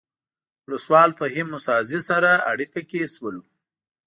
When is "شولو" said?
3.13-3.41